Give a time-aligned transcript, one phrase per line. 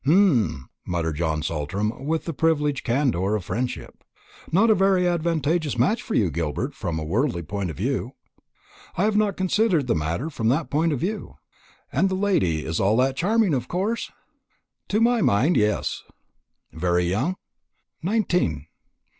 [0.03, 4.03] "Humph!" muttered John Saltram with the privileged candour of friendship;
[4.51, 8.13] "not a very advantageous match for you, Gilbert, from a worldly point of view."
[8.97, 11.35] "I have not considered the matter from that point of view."
[11.93, 14.11] "And the lady is all that is charming, of course?"
[14.87, 16.01] "To my mind, yes."
[16.73, 17.35] "Very young?"
[18.01, 18.65] "Nineteen."